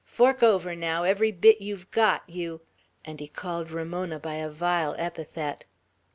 Fork 0.03 0.41
over, 0.41 0.75
now, 0.75 1.03
every 1.03 1.31
bit 1.31 1.61
you've 1.61 1.91
got, 1.91 2.27
you" 2.27 2.61
And 3.05 3.19
he 3.19 3.27
called 3.27 3.69
Ramona 3.69 4.19
by 4.19 4.37
a 4.37 4.49
vile 4.49 4.95
epithet. 4.97 5.65